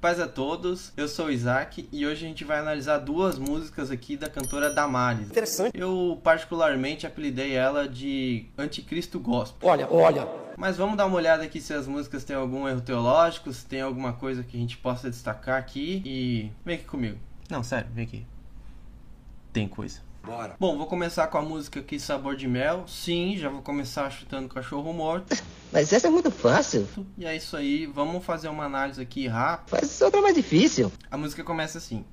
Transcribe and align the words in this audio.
Paz 0.00 0.18
a 0.18 0.26
todos, 0.26 0.94
eu 0.96 1.06
sou 1.06 1.26
o 1.26 1.30
Isaac 1.30 1.86
e 1.92 2.06
hoje 2.06 2.24
a 2.24 2.28
gente 2.28 2.42
vai 2.42 2.58
analisar 2.58 2.96
duas 2.96 3.38
músicas 3.38 3.90
aqui 3.90 4.16
da 4.16 4.30
cantora 4.30 4.70
Damares. 4.70 5.28
Interessante. 5.28 5.78
Eu 5.78 6.18
particularmente 6.24 7.06
apelidei 7.06 7.52
ela 7.52 7.86
de 7.86 8.46
Anticristo 8.56 9.20
Gospel. 9.20 9.68
Olha, 9.68 9.86
olha. 9.92 10.26
Mas 10.56 10.78
vamos 10.78 10.96
dar 10.96 11.04
uma 11.04 11.16
olhada 11.16 11.42
aqui 11.42 11.60
se 11.60 11.74
as 11.74 11.86
músicas 11.86 12.24
têm 12.24 12.34
algum 12.34 12.66
erro 12.66 12.80
teológico, 12.80 13.52
se 13.52 13.66
tem 13.66 13.82
alguma 13.82 14.14
coisa 14.14 14.42
que 14.42 14.56
a 14.56 14.60
gente 14.60 14.78
possa 14.78 15.10
destacar 15.10 15.58
aqui 15.58 16.00
e 16.06 16.50
vem 16.64 16.76
aqui 16.76 16.84
comigo. 16.86 17.18
Não, 17.50 17.62
sério, 17.62 17.90
vem 17.92 18.04
aqui. 18.04 18.26
Tem 19.52 19.68
coisa. 19.68 20.00
Bora. 20.22 20.54
Bom, 20.60 20.76
vou 20.76 20.86
começar 20.86 21.26
com 21.28 21.38
a 21.38 21.42
música 21.42 21.80
aqui 21.80 21.98
Sabor 21.98 22.36
de 22.36 22.46
Mel. 22.46 22.84
Sim, 22.86 23.36
já 23.38 23.48
vou 23.48 23.62
começar 23.62 24.10
chutando 24.10 24.48
cachorro 24.48 24.92
morto. 24.92 25.34
Mas 25.72 25.92
essa 25.92 26.08
é 26.08 26.10
muito 26.10 26.30
fácil. 26.30 26.86
E 27.16 27.24
é 27.24 27.34
isso 27.34 27.56
aí, 27.56 27.86
vamos 27.86 28.24
fazer 28.24 28.48
uma 28.48 28.64
análise 28.64 29.00
aqui 29.00 29.26
rápida. 29.26 29.78
Faz 29.78 30.00
outra 30.02 30.20
mais 30.20 30.34
difícil. 30.34 30.92
A 31.10 31.16
música 31.16 31.42
começa 31.42 31.78
assim: 31.78 32.04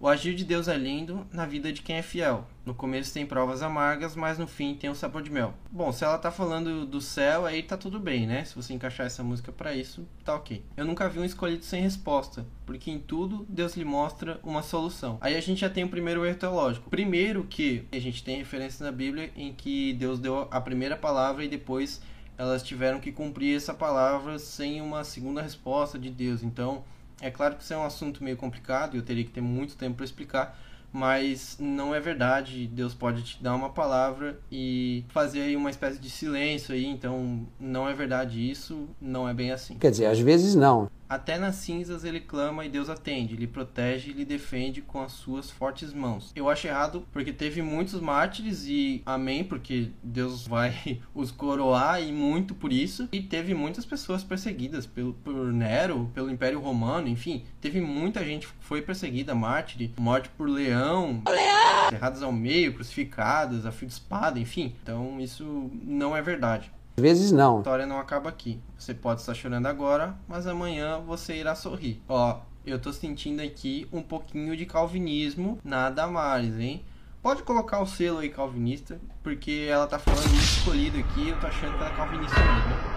O 0.00 0.08
agir 0.08 0.34
de 0.34 0.44
Deus 0.44 0.68
é 0.68 0.76
lindo 0.76 1.26
na 1.32 1.46
vida 1.46 1.72
de 1.72 1.80
quem 1.80 1.96
é 1.96 2.02
fiel. 2.02 2.46
No 2.66 2.74
começo 2.74 3.14
tem 3.14 3.24
provas 3.24 3.62
amargas, 3.62 4.14
mas 4.14 4.38
no 4.38 4.46
fim 4.46 4.74
tem 4.74 4.90
um 4.90 4.94
sabor 4.94 5.22
de 5.22 5.30
mel. 5.30 5.54
Bom, 5.70 5.92
se 5.92 6.04
ela 6.04 6.18
tá 6.18 6.30
falando 6.30 6.84
do 6.84 7.00
céu, 7.00 7.46
aí 7.46 7.62
tá 7.62 7.76
tudo 7.76 7.98
bem, 7.98 8.26
né? 8.26 8.44
Se 8.44 8.54
você 8.54 8.74
encaixar 8.74 9.06
essa 9.06 9.22
música 9.22 9.50
para 9.50 9.74
isso, 9.74 10.06
tá 10.24 10.34
ok. 10.34 10.62
Eu 10.76 10.84
nunca 10.84 11.08
vi 11.08 11.20
um 11.20 11.24
escolhido 11.24 11.64
sem 11.64 11.80
resposta, 11.80 12.44
porque 12.66 12.90
em 12.90 12.98
tudo 12.98 13.46
Deus 13.48 13.76
lhe 13.76 13.84
mostra 13.84 14.38
uma 14.42 14.62
solução. 14.62 15.16
Aí 15.20 15.36
a 15.36 15.40
gente 15.40 15.60
já 15.60 15.70
tem 15.70 15.84
o 15.84 15.88
primeiro 15.88 16.24
erro 16.26 16.38
teológico. 16.38 16.90
Primeiro 16.90 17.44
que 17.44 17.86
a 17.90 17.98
gente 17.98 18.22
tem 18.22 18.36
referência 18.36 18.84
na 18.84 18.92
Bíblia 18.92 19.30
em 19.36 19.52
que 19.52 19.94
Deus 19.94 20.18
deu 20.18 20.48
a 20.50 20.60
primeira 20.60 20.96
palavra 20.96 21.44
e 21.44 21.48
depois 21.48 22.02
elas 22.36 22.62
tiveram 22.62 23.00
que 23.00 23.12
cumprir 23.12 23.56
essa 23.56 23.72
palavra 23.72 24.38
sem 24.38 24.80
uma 24.80 25.04
segunda 25.04 25.40
resposta 25.40 25.98
de 25.98 26.10
Deus. 26.10 26.42
Então, 26.42 26.84
é 27.20 27.30
claro 27.30 27.56
que 27.56 27.62
isso 27.62 27.72
é 27.72 27.76
um 27.76 27.84
assunto 27.84 28.22
meio 28.22 28.36
complicado 28.36 28.94
e 28.94 28.98
eu 28.98 29.02
teria 29.02 29.24
que 29.24 29.30
ter 29.30 29.40
muito 29.40 29.76
tempo 29.76 29.96
para 29.96 30.04
explicar, 30.04 30.58
mas 30.92 31.56
não 31.58 31.94
é 31.94 32.00
verdade. 32.00 32.66
Deus 32.66 32.94
pode 32.94 33.22
te 33.22 33.42
dar 33.42 33.54
uma 33.54 33.70
palavra 33.70 34.38
e 34.50 35.04
fazer 35.08 35.42
aí 35.42 35.56
uma 35.56 35.70
espécie 35.70 35.98
de 35.98 36.08
silêncio 36.08 36.74
aí, 36.74 36.86
então 36.86 37.46
não 37.58 37.88
é 37.88 37.92
verdade 37.92 38.48
isso, 38.48 38.88
não 39.00 39.28
é 39.28 39.34
bem 39.34 39.50
assim. 39.50 39.76
Quer 39.78 39.90
dizer, 39.90 40.06
às 40.06 40.18
vezes 40.18 40.54
não. 40.54 40.90
Até 41.08 41.38
nas 41.38 41.56
cinzas 41.56 42.04
ele 42.04 42.20
clama 42.20 42.64
e 42.64 42.68
Deus 42.68 42.88
atende, 42.88 43.34
ele 43.34 43.46
protege 43.46 44.10
e 44.10 44.14
lhe 44.14 44.24
defende 44.24 44.80
com 44.80 45.02
as 45.02 45.12
suas 45.12 45.50
fortes 45.50 45.92
mãos. 45.92 46.32
Eu 46.34 46.48
acho 46.48 46.66
errado 46.66 47.06
porque 47.12 47.32
teve 47.32 47.62
muitos 47.62 48.00
mártires 48.00 48.66
e 48.66 49.02
amém, 49.04 49.44
porque 49.44 49.90
Deus 50.02 50.46
vai 50.46 51.00
os 51.14 51.30
coroar 51.30 52.02
e 52.02 52.12
muito 52.12 52.54
por 52.54 52.72
isso. 52.72 53.08
E 53.12 53.22
teve 53.22 53.54
muitas 53.54 53.84
pessoas 53.84 54.24
perseguidas 54.24 54.86
pelo, 54.86 55.14
por 55.14 55.52
Nero, 55.52 56.10
pelo 56.14 56.30
Império 56.30 56.60
Romano, 56.60 57.08
enfim, 57.08 57.44
teve 57.60 57.80
muita 57.80 58.24
gente 58.24 58.46
que 58.46 58.52
foi 58.60 58.82
perseguida, 58.82 59.34
mártir, 59.34 59.90
morte 59.98 60.28
por 60.30 60.48
leão, 60.48 61.22
leão! 61.26 62.24
ao 62.24 62.32
meio, 62.32 62.74
crucificadas, 62.74 63.66
a 63.66 63.72
fio 63.72 63.86
de 63.86 63.94
espada, 63.94 64.38
enfim. 64.38 64.74
Então 64.82 65.20
isso 65.20 65.70
não 65.82 66.16
é 66.16 66.22
verdade. 66.22 66.70
Às 66.96 67.02
vezes 67.02 67.32
não. 67.32 67.56
A 67.56 67.58
história 67.58 67.86
não 67.86 67.98
acaba 67.98 68.28
aqui. 68.28 68.60
Você 68.78 68.94
pode 68.94 69.20
estar 69.20 69.34
chorando 69.34 69.66
agora, 69.66 70.16
mas 70.28 70.46
amanhã 70.46 71.00
você 71.00 71.36
irá 71.36 71.54
sorrir. 71.54 72.00
Ó, 72.08 72.40
eu 72.64 72.78
tô 72.78 72.92
sentindo 72.92 73.42
aqui 73.42 73.88
um 73.92 74.00
pouquinho 74.00 74.56
de 74.56 74.64
calvinismo 74.64 75.58
na 75.64 75.90
Damares, 75.90 76.58
hein? 76.58 76.84
Pode 77.20 77.42
colocar 77.42 77.80
o 77.80 77.86
selo 77.86 78.18
aí 78.18 78.28
calvinista, 78.28 79.00
porque 79.22 79.66
ela 79.68 79.86
tá 79.86 79.98
falando 79.98 80.28
muito 80.28 80.44
escolhido 80.44 80.98
aqui, 80.98 81.30
eu 81.30 81.40
tô 81.40 81.46
achando 81.46 81.72
que 81.72 81.82
ela 81.82 81.90
é 81.90 81.96
calvinista 81.96 82.36
mesmo. 82.38 82.94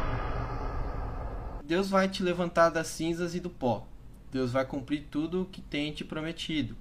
Deus 1.64 1.90
vai 1.90 2.08
te 2.08 2.22
levantar 2.22 2.70
das 2.70 2.88
cinzas 2.88 3.36
e 3.36 3.40
do 3.40 3.50
pó. 3.50 3.88
Deus 4.32 4.52
vai 4.52 4.66
cumprir 4.66 5.08
tudo 5.10 5.42
o 5.42 5.46
que 5.46 5.62
tem 5.62 5.92
te 5.92 6.04
prometido. 6.04 6.76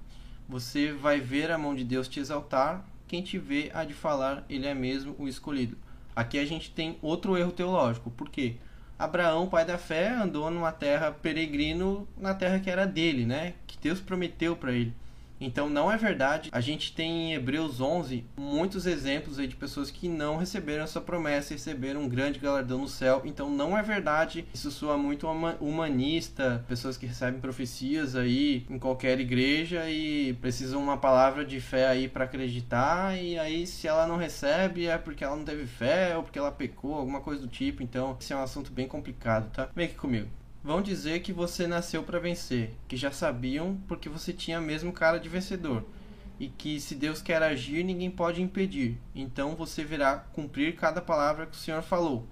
Você 0.47 0.91
vai 0.93 1.19
ver 1.19 1.49
a 1.49 1.57
mão 1.57 1.73
de 1.73 1.83
Deus 1.83 2.07
te 2.07 2.19
exaltar. 2.19 2.85
Quem 3.07 3.21
te 3.21 3.37
vê 3.37 3.71
há 3.73 3.83
de 3.83 3.93
falar, 3.93 4.45
ele 4.49 4.67
é 4.67 4.73
mesmo 4.73 5.15
o 5.17 5.27
escolhido. 5.27 5.77
Aqui 6.17 6.39
a 6.39 6.45
gente 6.47 6.71
tem 6.71 6.97
outro 6.99 7.37
erro 7.37 7.51
teológico. 7.51 8.09
Por 8.09 8.27
quê? 8.27 8.55
Abraão, 8.97 9.47
pai 9.47 9.63
da 9.63 9.77
fé, 9.77 10.09
andou 10.09 10.49
numa 10.49 10.71
terra 10.71 11.11
peregrino, 11.11 12.07
na 12.17 12.33
terra 12.33 12.59
que 12.59 12.71
era 12.71 12.87
dele, 12.87 13.23
né? 13.23 13.53
Que 13.67 13.77
Deus 13.77 13.99
prometeu 13.99 14.55
para 14.55 14.71
ele. 14.71 14.95
Então 15.39 15.69
não 15.69 15.91
é 15.91 15.97
verdade. 15.97 16.49
A 16.51 16.61
gente 16.61 16.93
tem 16.93 17.31
em 17.31 17.33
Hebreus 17.33 17.79
11 17.79 18.25
muitos 18.37 18.85
exemplos 18.85 19.37
de 19.37 19.55
pessoas 19.55 19.91
que 19.91 20.09
não 20.09 20.37
receberam 20.37 20.83
essa 20.83 20.99
promessa, 20.99 21.53
receberam 21.53 22.01
um 22.01 22.09
grande 22.09 22.39
galardão 22.39 22.79
no 22.79 22.87
céu. 22.87 23.21
Então 23.25 23.49
não 23.49 23.77
é 23.77 23.83
verdade. 23.83 24.45
Isso 24.53 24.71
soa 24.71 24.97
muito 24.97 25.27
humanista, 25.59 26.63
pessoas 26.67 26.97
que 26.97 27.05
recebem 27.05 27.39
profecias 27.39 28.15
aí 28.15 28.65
em 28.69 28.79
qualquer 28.79 29.19
igreja 29.19 29.89
e 29.89 30.33
precisam 30.35 30.81
uma 30.81 30.97
palavra 30.97 31.45
de 31.45 31.59
fé 31.59 31.87
aí 31.87 32.07
para 32.07 32.25
acreditar 32.25 33.17
e 33.21 33.37
aí 33.37 33.67
se 33.67 33.87
ela 33.87 34.07
não 34.07 34.17
recebe 34.17 34.87
é 34.87 34.97
porque 34.97 35.23
ela 35.23 35.35
não 35.35 35.45
teve 35.45 35.65
fé 35.65 36.15
ou 36.15 36.23
porque 36.23 36.39
ela 36.39 36.51
pecou, 36.51 36.95
alguma 36.95 37.21
coisa 37.21 37.41
do 37.41 37.47
tipo. 37.47 37.83
Então, 37.83 38.17
esse 38.19 38.33
é 38.33 38.35
um 38.35 38.41
assunto 38.41 38.71
bem 38.71 38.87
complicado, 38.87 39.51
tá? 39.51 39.69
Vem 39.75 39.85
aqui 39.85 39.95
comigo. 39.95 40.27
Vão 40.63 40.81
dizer 40.81 41.21
que 41.21 41.31
você 41.31 41.65
nasceu 41.65 42.03
para 42.03 42.19
vencer, 42.19 42.75
que 42.87 42.97
já 42.97 43.11
sabiam 43.11 43.77
porque 43.87 44.09
você 44.09 44.33
tinha 44.33 44.59
mesmo 44.59 44.91
cara 44.91 45.19
de 45.19 45.29
vencedor, 45.29 45.85
e 46.39 46.47
que 46.47 46.79
se 46.79 46.95
Deus 46.95 47.21
quer 47.21 47.41
agir, 47.41 47.83
ninguém 47.83 48.11
pode 48.11 48.41
impedir. 48.41 48.97
Então 49.15 49.55
você 49.55 49.83
verá 49.83 50.17
cumprir 50.17 50.75
cada 50.75 51.01
palavra 51.01 51.45
que 51.45 51.55
o 51.55 51.59
Senhor 51.59 51.81
falou. 51.81 52.27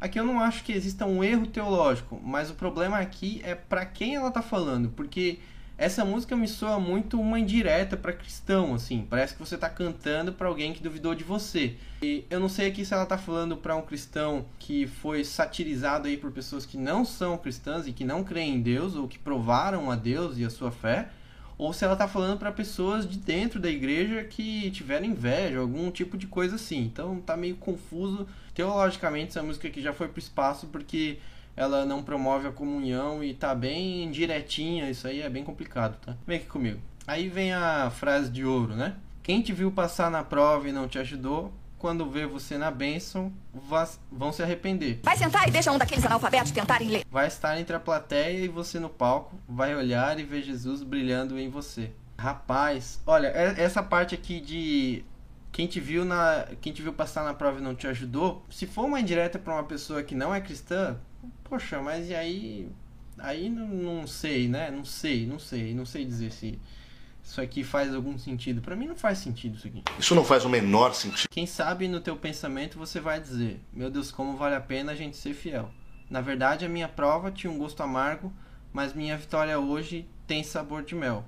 Aqui 0.00 0.18
eu 0.18 0.24
não 0.24 0.40
acho 0.40 0.64
que 0.64 0.72
exista 0.72 1.04
um 1.04 1.22
erro 1.22 1.46
teológico, 1.46 2.18
mas 2.24 2.50
o 2.50 2.54
problema 2.54 2.98
aqui 2.98 3.42
é 3.44 3.54
para 3.54 3.84
quem 3.84 4.14
ela 4.14 4.28
está 4.28 4.40
falando, 4.40 4.88
porque 4.90 5.38
essa 5.80 6.04
música 6.04 6.36
me 6.36 6.46
soa 6.46 6.78
muito 6.78 7.18
uma 7.18 7.40
indireta 7.40 7.96
para 7.96 8.12
cristão, 8.12 8.74
assim. 8.74 9.06
Parece 9.08 9.32
que 9.32 9.40
você 9.40 9.56
tá 9.56 9.66
cantando 9.66 10.30
para 10.30 10.46
alguém 10.46 10.74
que 10.74 10.82
duvidou 10.82 11.14
de 11.14 11.24
você. 11.24 11.74
E 12.02 12.26
eu 12.28 12.38
não 12.38 12.50
sei 12.50 12.68
aqui 12.68 12.84
se 12.84 12.92
ela 12.92 13.06
tá 13.06 13.16
falando 13.16 13.56
para 13.56 13.74
um 13.74 13.80
cristão 13.80 14.44
que 14.58 14.86
foi 14.86 15.24
satirizado 15.24 16.06
aí 16.06 16.18
por 16.18 16.30
pessoas 16.32 16.66
que 16.66 16.76
não 16.76 17.02
são 17.02 17.38
cristãs 17.38 17.86
e 17.86 17.92
que 17.92 18.04
não 18.04 18.22
creem 18.22 18.56
em 18.56 18.60
Deus 18.60 18.94
ou 18.94 19.08
que 19.08 19.18
provaram 19.18 19.90
a 19.90 19.96
Deus 19.96 20.36
e 20.36 20.44
a 20.44 20.50
sua 20.50 20.70
fé, 20.70 21.08
ou 21.56 21.72
se 21.72 21.82
ela 21.82 21.96
tá 21.96 22.06
falando 22.06 22.38
para 22.38 22.52
pessoas 22.52 23.08
de 23.08 23.16
dentro 23.16 23.58
da 23.58 23.70
igreja 23.70 24.22
que 24.24 24.70
tiveram 24.72 25.06
inveja, 25.06 25.60
algum 25.60 25.90
tipo 25.90 26.18
de 26.18 26.26
coisa 26.26 26.56
assim. 26.56 26.82
Então 26.82 27.22
tá 27.22 27.38
meio 27.38 27.56
confuso. 27.56 28.26
Teologicamente 28.54 29.30
essa 29.30 29.42
música 29.42 29.66
aqui 29.66 29.80
já 29.80 29.94
foi 29.94 30.08
pro 30.08 30.18
espaço 30.18 30.66
porque 30.66 31.16
ela 31.56 31.84
não 31.84 32.02
promove 32.02 32.48
a 32.48 32.52
comunhão 32.52 33.22
e 33.22 33.34
tá 33.34 33.54
bem 33.54 34.10
direitinha, 34.10 34.90
isso 34.90 35.06
aí 35.06 35.20
é 35.20 35.28
bem 35.28 35.44
complicado, 35.44 35.96
tá? 36.04 36.16
Vem 36.26 36.38
aqui 36.38 36.46
comigo. 36.46 36.80
Aí 37.06 37.28
vem 37.28 37.52
a 37.52 37.90
frase 37.90 38.30
de 38.30 38.44
ouro, 38.44 38.74
né? 38.74 38.96
Quem 39.22 39.42
te 39.42 39.52
viu 39.52 39.70
passar 39.70 40.10
na 40.10 40.22
prova 40.22 40.68
e 40.68 40.72
não 40.72 40.88
te 40.88 40.98
ajudou, 40.98 41.52
quando 41.80 42.08
vê 42.08 42.26
você 42.26 42.58
na 42.58 42.70
bênção, 42.70 43.32
vão 44.12 44.32
se 44.32 44.42
arrepender. 44.42 45.00
Vai 45.02 45.16
sentar 45.16 45.48
e 45.48 45.50
deixa 45.50 45.72
um 45.72 45.78
daqueles 45.78 46.04
analfabetos 46.04 46.52
tentarem 46.52 46.88
ler. 46.88 47.04
Vai 47.10 47.26
estar 47.26 47.58
entre 47.58 47.74
a 47.74 47.80
plateia 47.80 48.44
e 48.44 48.48
você 48.48 48.78
no 48.78 48.90
palco, 48.90 49.34
vai 49.48 49.74
olhar 49.74 50.18
e 50.20 50.22
ver 50.22 50.42
Jesus 50.42 50.82
brilhando 50.82 51.38
em 51.38 51.48
você. 51.48 51.90
Rapaz, 52.18 53.00
olha, 53.06 53.28
essa 53.28 53.82
parte 53.82 54.14
aqui 54.14 54.40
de 54.40 55.04
quem 55.50 55.66
te 55.66 55.80
viu 55.80 56.04
na 56.04 56.46
quem 56.60 56.70
te 56.72 56.82
viu 56.82 56.92
passar 56.92 57.24
na 57.24 57.32
prova 57.32 57.58
e 57.58 57.62
não 57.62 57.74
te 57.74 57.86
ajudou, 57.86 58.44
se 58.50 58.66
for 58.66 58.84
uma 58.84 59.00
indireta 59.00 59.38
para 59.38 59.54
uma 59.54 59.64
pessoa 59.64 60.02
que 60.02 60.14
não 60.14 60.34
é 60.34 60.40
cristã, 60.40 60.98
poxa, 61.50 61.82
mas 61.82 62.08
e 62.08 62.14
aí 62.14 62.70
aí 63.18 63.50
não, 63.50 63.66
não 63.66 64.06
sei, 64.06 64.48
né? 64.48 64.70
Não 64.70 64.84
sei, 64.84 65.26
não 65.26 65.38
sei, 65.38 65.74
não 65.74 65.84
sei 65.84 66.04
dizer 66.04 66.30
se 66.30 66.58
isso 67.22 67.40
aqui 67.40 67.62
faz 67.62 67.94
algum 67.94 68.16
sentido. 68.16 68.62
Para 68.62 68.76
mim 68.76 68.86
não 68.86 68.96
faz 68.96 69.18
sentido 69.18 69.56
isso 69.56 69.66
aqui. 69.66 69.82
Isso 69.98 70.14
não 70.14 70.24
faz 70.24 70.44
o 70.44 70.48
menor 70.48 70.94
sentido. 70.94 71.28
Quem 71.28 71.46
sabe 71.46 71.88
no 71.88 72.00
teu 72.00 72.16
pensamento 72.16 72.78
você 72.78 73.00
vai 73.00 73.20
dizer: 73.20 73.60
"Meu 73.72 73.90
Deus, 73.90 74.10
como 74.10 74.36
vale 74.36 74.54
a 74.54 74.60
pena 74.60 74.92
a 74.92 74.94
gente 74.94 75.16
ser 75.16 75.34
fiel". 75.34 75.70
Na 76.08 76.20
verdade, 76.20 76.64
a 76.64 76.68
minha 76.68 76.88
prova 76.88 77.30
tinha 77.30 77.52
um 77.52 77.58
gosto 77.58 77.82
amargo, 77.82 78.32
mas 78.72 78.94
minha 78.94 79.16
vitória 79.16 79.58
hoje 79.58 80.08
tem 80.26 80.42
sabor 80.42 80.82
de 80.84 80.94
mel. 80.94 81.24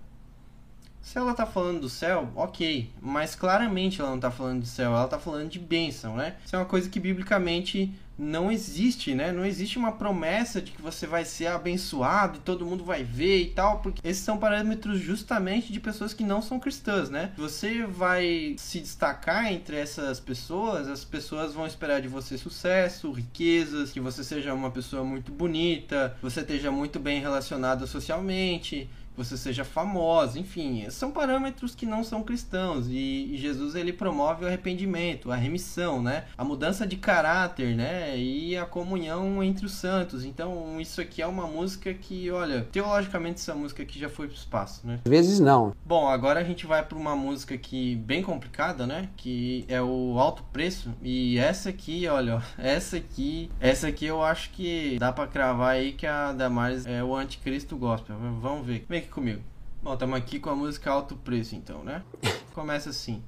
Se 1.02 1.19
ela 1.19 1.34
tá 1.34 1.44
falando 1.44 1.81
do 1.81 1.88
céu, 1.88 2.31
ok, 2.34 2.88
mas 3.00 3.34
claramente 3.34 4.00
ela 4.00 4.10
não 4.10 4.20
tá 4.20 4.31
falando 4.31 4.60
do 4.60 4.66
céu, 4.66 4.93
ela 4.93 5.08
tá 5.08 5.19
falando 5.19 5.50
de 5.50 5.58
bênção, 5.58 6.16
né? 6.16 6.37
Isso 6.44 6.54
é 6.54 6.58
uma 6.58 6.64
coisa 6.64 6.88
que 6.88 7.00
biblicamente 7.00 7.93
não 8.19 8.52
existe, 8.52 9.14
né? 9.14 9.32
Não 9.32 9.44
existe 9.44 9.78
uma 9.78 9.93
promessa 9.93 10.60
de 10.60 10.70
que 10.70 10.81
você 10.81 11.06
vai 11.06 11.25
ser 11.25 11.49
abençoado 11.49 12.38
e 12.38 12.40
todo 12.40 12.64
mundo 12.64 12.84
vai 12.84 13.02
ver 13.02 13.43
e 13.43 13.46
tal, 13.46 13.81
porque 13.81 14.06
esses 14.06 14.22
são 14.22 14.38
parâmetros 14.38 15.00
justamente 15.00 15.72
de 15.72 15.81
pessoas 15.81 16.14
que 16.14 16.22
não 16.22 16.40
são 16.40 16.60
cristãs, 16.60 17.10
né? 17.10 17.32
Você 17.37 17.84
vai 17.84 18.55
se 18.58 18.81
destacar 18.81 19.52
entre 19.52 19.76
essas 19.76 20.20
pessoas, 20.20 20.88
as 20.88 21.05
pessoas 21.05 21.52
vão 21.55 21.66
esperar 21.66 22.00
de 22.00 22.08
você 22.08 22.38
sucesso, 22.38 23.10
riquezas, 23.10 23.90
que 23.90 24.00
você 24.00 24.22
seja 24.22 24.55
uma 24.55 24.70
pessoa 24.70 25.02
muito 25.02 25.32
bonita, 25.32 26.16
você 26.22 26.40
esteja 26.40 26.70
muito 26.70 27.00
bem 27.00 27.20
relacionado 27.20 27.87
socialmente 27.87 28.88
você 29.17 29.37
seja 29.37 29.64
famosa, 29.64 30.38
enfim, 30.38 30.88
são 30.91 31.11
parâmetros 31.11 31.75
que 31.75 31.87
não 31.87 32.03
são 32.03 32.23
cristãos 32.23 32.87
e, 32.88 33.37
Jesus 33.43 33.75
ele 33.75 33.93
promove 33.93 34.44
o 34.44 34.47
arrependimento, 34.47 35.32
a 35.32 35.37
remissão, 35.37 36.00
né? 36.00 36.25
A 36.38 36.44
mudança 36.44 36.87
de 36.87 36.97
caráter, 36.97 37.75
né? 37.75 38.17
E 38.17 38.56
a 38.56 38.64
comunhão 38.64 39.43
entre 39.43 39.67
os 39.67 39.73
santos. 39.73 40.25
Então, 40.25 40.81
isso 40.81 41.00
aqui 41.00 41.20
é 41.20 41.26
uma 41.26 41.47
música 41.47 41.93
que, 41.93 42.31
olha, 42.31 42.69
teologicamente 42.70 43.41
essa 43.41 43.55
música 43.55 43.82
aqui 43.82 43.99
já 43.99 44.09
foi 44.09 44.29
pro 44.29 44.37
espaço, 44.37 44.87
né? 44.87 45.00
Às 45.05 45.11
vezes 45.11 45.41
não. 45.41 45.75
Bom, 45.85 46.08
agora 46.08 46.41
a 46.41 46.44
gente 46.44 46.67
vai 46.67 46.85
para 46.85 46.97
uma 46.97 47.17
música 47.17 47.55
aqui 47.55 47.97
bem 47.97 48.23
complicada, 48.23 48.87
né? 48.87 49.08
Que 49.17 49.65
é 49.69 49.82
o 49.82 50.19
Alto 50.19 50.44
Preço 50.53 50.94
e 51.03 51.38
essa 51.38 51.70
aqui, 51.70 52.06
olha, 52.06 52.43
essa 52.56 52.97
aqui, 52.97 53.50
essa 53.61 53.88
aqui 53.88 54.06
eu 54.06 54.23
acho 54.23 54.50
que 54.50 54.97
dá 54.99 55.12
para 55.12 55.26
cravar 55.26 55.75
aí 55.75 55.93
que 55.93 56.06
a 56.06 56.32
Damares 56.32 56.87
é 56.87 57.03
o 57.03 57.15
anticristo 57.15 57.76
gospel. 57.76 58.17
Vamos 58.41 58.67
ver. 58.67 58.85
Vem 58.88 59.01
aqui 59.02 59.10
comigo. 59.10 59.43
Bom, 59.82 59.94
estamos 59.94 60.16
aqui 60.16 60.38
com 60.38 60.49
a 60.49 60.54
música 60.54 60.90
Alto 60.90 61.16
Preço, 61.16 61.56
então, 61.56 61.82
né? 61.82 62.02
Começa 62.54 62.90
assim. 62.90 63.22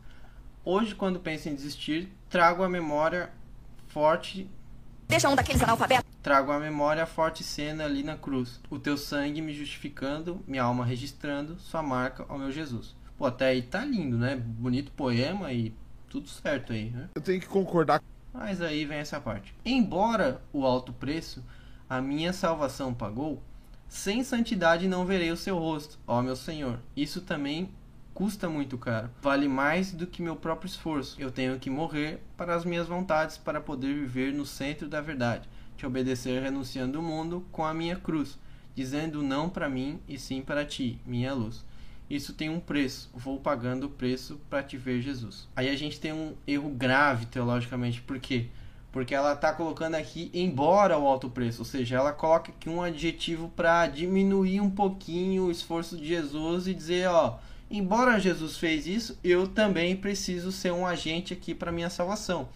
Hoje, 0.64 0.94
quando 0.94 1.18
penso 1.18 1.48
em 1.48 1.54
desistir, 1.54 2.08
trago 2.30 2.62
a 2.62 2.68
memória 2.68 3.30
forte. 3.88 4.48
Deixa 5.08 5.28
um 5.28 5.34
daqueles 5.34 5.62
analfabetos. 5.62 6.04
Trago 6.22 6.52
a 6.52 6.58
memória 6.58 7.02
a 7.02 7.06
forte 7.06 7.42
cena 7.42 7.84
ali 7.84 8.02
na 8.02 8.16
cruz. 8.16 8.60
O 8.70 8.78
teu 8.78 8.96
sangue 8.96 9.42
me 9.42 9.52
justificando, 9.52 10.40
minha 10.46 10.62
alma 10.62 10.84
registrando, 10.84 11.58
sua 11.58 11.82
marca 11.82 12.24
ao 12.28 12.38
meu 12.38 12.50
Jesus. 12.50 12.94
Pô, 13.18 13.26
até 13.26 13.48
aí 13.48 13.60
tá 13.60 13.84
lindo, 13.84 14.16
né? 14.16 14.36
Bonito 14.36 14.92
poema 14.92 15.52
e 15.52 15.74
tudo 16.08 16.28
certo 16.28 16.72
aí, 16.72 16.90
né? 16.90 17.10
Eu 17.14 17.20
tenho 17.20 17.40
que 17.40 17.48
concordar. 17.48 18.00
Mas 18.32 18.62
aí 18.62 18.84
vem 18.84 18.98
essa 18.98 19.20
parte. 19.20 19.54
Embora 19.64 20.40
o 20.52 20.64
alto 20.64 20.92
preço 20.92 21.44
a 21.88 22.00
minha 22.00 22.32
salvação 22.32 22.94
pagou, 22.94 23.42
sem 23.88 24.24
santidade 24.24 24.88
não 24.88 25.06
verei 25.06 25.30
o 25.30 25.36
seu 25.36 25.58
rosto, 25.58 25.98
ó 26.06 26.20
meu 26.20 26.36
Senhor. 26.36 26.80
Isso 26.96 27.20
também 27.20 27.70
custa 28.14 28.48
muito 28.48 28.78
caro. 28.78 29.10
Vale 29.20 29.48
mais 29.48 29.92
do 29.92 30.06
que 30.06 30.22
meu 30.22 30.36
próprio 30.36 30.68
esforço. 30.68 31.20
Eu 31.20 31.30
tenho 31.30 31.58
que 31.58 31.68
morrer 31.68 32.22
para 32.36 32.54
as 32.54 32.64
minhas 32.64 32.86
vontades 32.86 33.36
para 33.36 33.60
poder 33.60 33.92
viver 33.92 34.32
no 34.32 34.46
centro 34.46 34.88
da 34.88 35.00
verdade. 35.00 35.48
Te 35.76 35.84
obedecer 35.84 36.40
renunciando 36.40 37.00
o 37.00 37.02
mundo 37.02 37.44
com 37.50 37.64
a 37.64 37.74
minha 37.74 37.96
cruz, 37.96 38.38
dizendo 38.74 39.22
não 39.22 39.48
para 39.48 39.68
mim 39.68 40.00
e 40.08 40.18
sim 40.18 40.40
para 40.40 40.64
ti, 40.64 41.00
minha 41.04 41.34
luz. 41.34 41.64
Isso 42.08 42.34
tem 42.34 42.48
um 42.48 42.60
preço. 42.60 43.10
Vou 43.14 43.40
pagando 43.40 43.86
o 43.86 43.90
preço 43.90 44.40
para 44.48 44.62
te 44.62 44.76
ver, 44.76 45.00
Jesus. 45.00 45.48
Aí 45.56 45.68
a 45.68 45.76
gente 45.76 45.98
tem 45.98 46.12
um 46.12 46.34
erro 46.46 46.70
grave 46.70 47.26
teologicamente, 47.26 48.00
por 48.02 48.20
quê? 48.20 48.46
Porque 48.94 49.12
ela 49.12 49.32
está 49.32 49.52
colocando 49.52 49.96
aqui 49.96 50.30
embora 50.32 50.96
o 50.96 51.04
alto 51.08 51.28
preço, 51.28 51.62
ou 51.62 51.64
seja, 51.64 51.96
ela 51.96 52.12
coloca 52.12 52.52
aqui 52.52 52.70
um 52.70 52.80
adjetivo 52.80 53.48
para 53.48 53.88
diminuir 53.88 54.60
um 54.60 54.70
pouquinho 54.70 55.46
o 55.46 55.50
esforço 55.50 55.96
de 55.96 56.06
Jesus 56.06 56.68
e 56.68 56.74
dizer, 56.74 57.08
ó, 57.08 57.38
embora 57.68 58.20
Jesus 58.20 58.56
fez 58.56 58.86
isso, 58.86 59.18
eu 59.24 59.48
também 59.48 59.96
preciso 59.96 60.52
ser 60.52 60.72
um 60.72 60.86
agente 60.86 61.32
aqui 61.32 61.56
para 61.56 61.72
minha 61.72 61.90
salvação. 61.90 62.48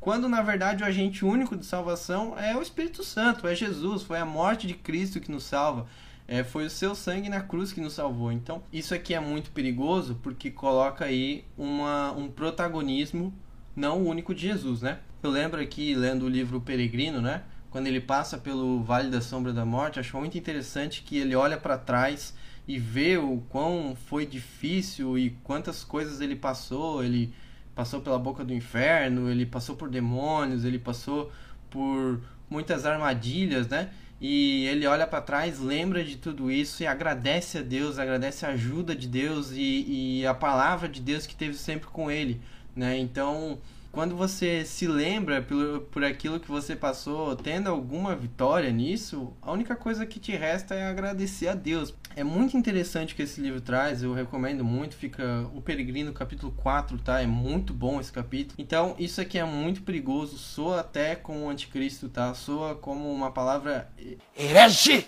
Quando 0.00 0.28
na 0.28 0.42
verdade 0.42 0.82
o 0.82 0.86
agente 0.86 1.24
único 1.24 1.56
de 1.56 1.64
salvação 1.64 2.36
é 2.36 2.56
o 2.56 2.62
Espírito 2.62 3.04
Santo, 3.04 3.46
é 3.46 3.54
Jesus, 3.54 4.02
foi 4.02 4.18
a 4.18 4.26
morte 4.26 4.66
de 4.66 4.74
Cristo 4.74 5.20
que 5.20 5.30
nos 5.30 5.44
salva. 5.44 5.86
É, 6.26 6.42
foi 6.42 6.66
o 6.66 6.70
seu 6.70 6.96
sangue 6.96 7.28
na 7.28 7.40
cruz 7.40 7.72
que 7.72 7.80
nos 7.80 7.92
salvou. 7.92 8.32
Então, 8.32 8.60
isso 8.72 8.92
aqui 8.92 9.14
é 9.14 9.20
muito 9.20 9.52
perigoso 9.52 10.18
porque 10.20 10.50
coloca 10.50 11.04
aí 11.04 11.44
uma, 11.56 12.10
um 12.10 12.28
protagonismo 12.28 13.32
não 13.76 14.04
único 14.04 14.34
de 14.34 14.48
Jesus, 14.48 14.82
né? 14.82 14.98
Eu 15.22 15.30
lembro 15.30 15.60
aqui, 15.60 15.94
lendo 15.94 16.26
o 16.26 16.28
livro 16.28 16.60
Peregrino, 16.60 17.20
né? 17.20 17.42
Quando 17.70 17.86
ele 17.86 18.00
passa 18.00 18.38
pelo 18.38 18.82
Vale 18.82 19.10
da 19.10 19.20
Sombra 19.20 19.52
da 19.52 19.64
Morte, 19.64 19.98
acho 19.98 20.16
muito 20.16 20.38
interessante 20.38 21.02
que 21.02 21.16
ele 21.16 21.34
olha 21.34 21.56
para 21.56 21.76
trás 21.76 22.34
e 22.68 22.78
vê 22.78 23.16
o 23.16 23.42
quão 23.48 23.96
foi 24.06 24.26
difícil 24.26 25.18
e 25.18 25.30
quantas 25.42 25.82
coisas 25.82 26.20
ele 26.20 26.36
passou. 26.36 27.02
Ele 27.02 27.32
passou 27.74 28.00
pela 28.00 28.18
boca 28.18 28.44
do 28.44 28.52
inferno, 28.52 29.30
ele 29.30 29.46
passou 29.46 29.74
por 29.74 29.88
demônios, 29.88 30.64
ele 30.64 30.78
passou 30.78 31.32
por 31.70 32.20
muitas 32.48 32.86
armadilhas, 32.86 33.68
né? 33.68 33.90
E 34.20 34.64
ele 34.66 34.86
olha 34.86 35.06
para 35.06 35.20
trás, 35.20 35.58
lembra 35.58 36.04
de 36.04 36.16
tudo 36.16 36.50
isso 36.50 36.82
e 36.82 36.86
agradece 36.86 37.58
a 37.58 37.62
Deus, 37.62 37.98
agradece 37.98 38.46
a 38.46 38.50
ajuda 38.50 38.94
de 38.94 39.08
Deus 39.08 39.50
e, 39.52 40.20
e 40.20 40.26
a 40.26 40.34
palavra 40.34 40.88
de 40.88 41.00
Deus 41.00 41.26
que 41.26 41.34
teve 41.34 41.54
sempre 41.54 41.88
com 41.88 42.10
ele, 42.10 42.40
né? 42.74 42.98
Então 42.98 43.58
quando 43.96 44.14
você 44.14 44.62
se 44.62 44.86
lembra 44.86 45.40
por, 45.40 45.80
por 45.90 46.04
aquilo 46.04 46.38
que 46.38 46.46
você 46.46 46.76
passou, 46.76 47.34
tendo 47.34 47.70
alguma 47.70 48.14
vitória 48.14 48.70
nisso, 48.70 49.32
a 49.40 49.50
única 49.50 49.74
coisa 49.74 50.04
que 50.04 50.20
te 50.20 50.32
resta 50.32 50.74
é 50.74 50.86
agradecer 50.86 51.48
a 51.48 51.54
Deus. 51.54 51.94
É 52.14 52.22
muito 52.22 52.58
interessante 52.58 53.14
o 53.14 53.16
que 53.16 53.22
esse 53.22 53.40
livro 53.40 53.58
traz, 53.58 54.02
eu 54.02 54.12
recomendo 54.12 54.62
muito, 54.62 54.94
fica 54.94 55.48
o 55.54 55.62
Peregrino 55.62 56.12
capítulo 56.12 56.52
4, 56.58 56.98
tá? 56.98 57.22
É 57.22 57.26
muito 57.26 57.72
bom 57.72 57.98
esse 57.98 58.12
capítulo. 58.12 58.54
Então, 58.58 58.94
isso 58.98 59.18
aqui 59.18 59.38
é 59.38 59.44
muito 59.46 59.80
perigoso, 59.80 60.36
soa 60.36 60.80
até 60.80 61.16
como 61.16 61.46
o 61.46 61.48
anticristo, 61.48 62.06
tá? 62.10 62.34
Soa 62.34 62.74
como 62.74 63.10
uma 63.10 63.30
palavra 63.30 63.90
herege. 64.36 65.06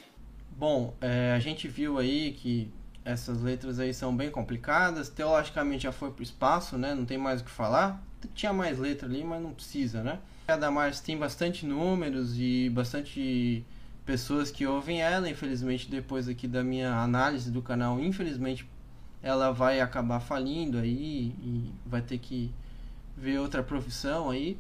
Bom, 0.57 0.95
é, 1.03 1.35
a 1.37 1.39
gente 1.39 1.69
viu 1.69 1.99
aí 1.99 2.33
que 2.33 2.73
essas 3.11 3.41
letras 3.41 3.79
aí 3.79 3.93
são 3.95 4.17
bem 4.17 4.31
complicadas, 4.31 5.09
teologicamente 5.09 5.85
já 5.85 5.93
foi 5.93 6.11
pro 6.11 6.23
espaço, 6.23 6.77
né? 6.77 6.95
Não 6.95 7.05
tem 7.05 7.19
mais 7.19 7.41
o 7.41 7.45
que 7.45 7.51
falar 7.51 8.03
tinha 8.35 8.53
mais 8.53 8.79
letra 8.79 9.07
ali, 9.07 9.23
mas 9.23 9.43
não 9.43 9.53
precisa, 9.53 10.03
né? 10.03 10.19
A 10.49 10.57
Damares 10.57 11.01
tem 11.01 11.17
bastante 11.17 11.67
números 11.67 12.35
e 12.39 12.71
bastante 12.71 13.65
pessoas 14.05 14.51
que 14.51 14.67
ouvem 14.67 15.03
ela. 15.03 15.29
Infelizmente, 15.29 15.91
depois 15.91 16.29
aqui 16.29 16.49
da 16.49 16.65
minha 16.65 16.95
análise 16.97 17.51
do 17.51 17.63
canal, 17.63 18.01
infelizmente 18.01 18.69
ela 19.23 19.53
vai 19.53 19.81
acabar 19.81 20.21
falindo 20.21 20.79
aí 20.79 21.35
e 21.43 21.73
vai 21.85 22.01
ter 22.01 22.19
que 22.19 22.51
ver 23.17 23.39
outra 23.39 23.63
profissão 23.63 24.31
aí 24.31 24.57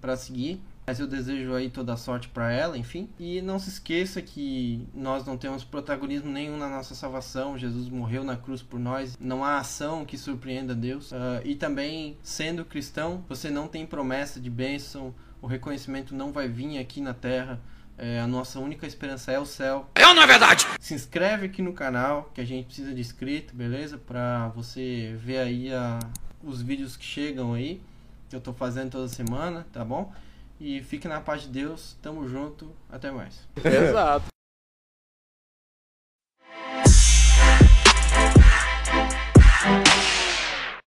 para 0.00 0.16
seguir. 0.16 0.60
Mas 0.86 1.00
eu 1.00 1.06
desejo 1.06 1.54
aí 1.54 1.70
toda 1.70 1.94
a 1.94 1.96
sorte 1.96 2.28
para 2.28 2.52
ela, 2.52 2.76
enfim. 2.76 3.08
E 3.18 3.40
não 3.40 3.58
se 3.58 3.70
esqueça 3.70 4.20
que 4.20 4.86
nós 4.92 5.24
não 5.24 5.36
temos 5.38 5.64
protagonismo 5.64 6.30
nenhum 6.30 6.58
na 6.58 6.68
nossa 6.68 6.94
salvação. 6.94 7.56
Jesus 7.56 7.88
morreu 7.88 8.22
na 8.22 8.36
cruz 8.36 8.62
por 8.62 8.78
nós. 8.78 9.16
Não 9.18 9.42
há 9.42 9.58
ação 9.58 10.04
que 10.04 10.18
surpreenda 10.18 10.74
Deus. 10.74 11.10
Uh, 11.12 11.40
e 11.44 11.54
também, 11.54 12.18
sendo 12.22 12.64
cristão, 12.64 13.24
você 13.28 13.48
não 13.48 13.66
tem 13.66 13.86
promessa 13.86 14.38
de 14.38 14.50
bênção. 14.50 15.14
O 15.40 15.46
reconhecimento 15.46 16.14
não 16.14 16.32
vai 16.32 16.48
vir 16.48 16.78
aqui 16.78 17.00
na 17.00 17.14
terra. 17.14 17.60
É, 17.96 18.20
a 18.20 18.26
nossa 18.26 18.58
única 18.58 18.86
esperança 18.86 19.30
é 19.30 19.38
o 19.38 19.46
céu. 19.46 19.88
É 19.94 20.06
ou 20.06 20.14
não 20.14 20.22
é 20.22 20.26
verdade? 20.26 20.66
Se 20.80 20.94
inscreve 20.94 21.46
aqui 21.46 21.62
no 21.62 21.72
canal, 21.72 22.30
que 22.34 22.40
a 22.40 22.44
gente 22.44 22.66
precisa 22.66 22.92
de 22.92 23.00
inscrito, 23.00 23.54
beleza? 23.54 23.96
Pra 23.96 24.48
você 24.48 25.16
ver 25.18 25.38
aí 25.38 25.72
a, 25.72 26.00
os 26.42 26.60
vídeos 26.60 26.96
que 26.96 27.04
chegam 27.04 27.54
aí, 27.54 27.80
que 28.28 28.34
eu 28.34 28.40
tô 28.40 28.52
fazendo 28.52 28.90
toda 28.90 29.06
semana, 29.06 29.64
tá 29.72 29.84
bom? 29.84 30.12
E 30.60 30.82
fique 30.82 31.08
na 31.08 31.20
paz 31.20 31.42
de 31.42 31.48
Deus. 31.48 31.96
Tamo 32.02 32.28
junto. 32.28 32.70
Até 32.90 33.10
mais. 33.10 33.48
Exato. 33.64 34.33